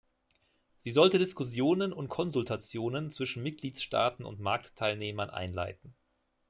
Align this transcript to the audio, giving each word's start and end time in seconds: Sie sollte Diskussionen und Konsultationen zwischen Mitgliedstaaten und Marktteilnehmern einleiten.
Sie 0.79 0.89
sollte 0.89 1.19
Diskussionen 1.19 1.93
und 1.93 2.09
Konsultationen 2.09 3.11
zwischen 3.11 3.43
Mitgliedstaaten 3.43 4.25
und 4.25 4.39
Marktteilnehmern 4.39 5.29
einleiten. 5.29 5.93